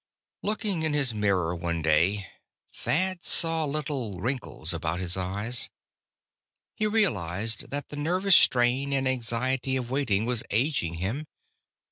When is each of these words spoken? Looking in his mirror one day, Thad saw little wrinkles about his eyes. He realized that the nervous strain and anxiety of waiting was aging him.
Looking 0.41 0.81
in 0.81 0.93
his 0.93 1.13
mirror 1.13 1.55
one 1.55 1.83
day, 1.83 2.25
Thad 2.73 3.23
saw 3.23 3.65
little 3.65 4.19
wrinkles 4.19 4.73
about 4.73 4.99
his 4.99 5.15
eyes. 5.15 5.69
He 6.73 6.87
realized 6.87 7.69
that 7.69 7.89
the 7.89 7.97
nervous 7.97 8.35
strain 8.35 8.93
and 8.93 9.07
anxiety 9.07 9.75
of 9.77 9.91
waiting 9.91 10.25
was 10.25 10.43
aging 10.49 10.95
him. 10.95 11.27